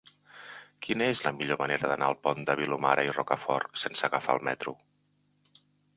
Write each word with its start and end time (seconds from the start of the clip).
Quina 0.85 1.09
és 1.15 1.19
la 1.25 1.33
millor 1.41 1.59
manera 1.59 1.91
d'anar 1.91 2.07
al 2.13 2.17
Pont 2.25 2.41
de 2.49 2.55
Vilomara 2.61 3.03
i 3.09 3.11
Rocafort 3.19 3.71
sense 3.83 4.07
agafar 4.09 4.37
el 4.39 4.45
metro? 4.49 4.75